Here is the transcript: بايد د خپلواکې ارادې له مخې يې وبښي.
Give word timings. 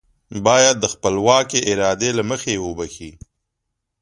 بايد 0.45 0.75
د 0.81 0.85
خپلواکې 0.93 1.59
ارادې 1.71 2.09
له 2.17 2.23
مخې 2.29 2.51
يې 2.55 2.61
وبښي. 2.65 3.11